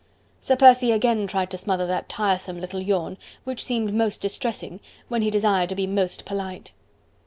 Sir 0.39 0.55
Percy 0.55 0.91
again 0.91 1.27
tried 1.27 1.51
to 1.51 1.59
smother 1.59 1.85
that 1.85 2.09
tiresome 2.09 2.59
little 2.59 2.79
yawn, 2.81 3.19
which 3.43 3.63
seemed 3.63 3.93
most 3.93 4.19
distressing, 4.19 4.79
when 5.09 5.21
he 5.21 5.29
desired 5.29 5.69
to 5.69 5.75
be 5.75 5.85
most 5.85 6.25
polite. 6.25 6.71